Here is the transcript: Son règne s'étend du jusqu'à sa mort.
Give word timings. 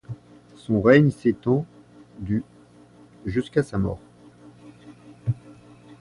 Son 0.55 0.81
règne 0.81 1.11
s'étend 1.11 1.63
du 2.17 2.43
jusqu'à 3.27 3.61
sa 3.61 3.77
mort. 3.77 3.99